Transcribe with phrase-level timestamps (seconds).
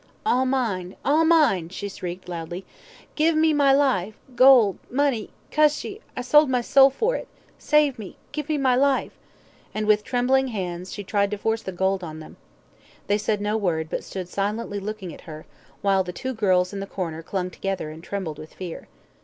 [0.25, 2.65] "All mine all mine," she shrieked, loudly.
[3.13, 7.27] "Give me my life gold money cuss ye I sold my soul for it
[7.59, 9.11] save me give me my life,"
[9.75, 12.37] and, with trembling hands, she tried to force the gold on them.
[13.05, 15.45] They said no word, but stood silently looking at her,
[15.83, 18.87] while the two girls in the corner clung together, and trembled with fear.